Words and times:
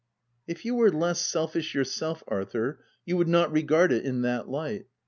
"If 0.47 0.65
you 0.65 0.73
were 0.73 0.89
less 0.91 1.21
selfish 1.21 1.75
yourself, 1.75 2.23
Arthur, 2.27 2.79
you 3.05 3.17
would 3.17 3.27
not 3.29 3.51
regard 3.51 3.91
it 3.91 4.03
in 4.03 4.23
that 4.23 4.49
light." 4.49 4.87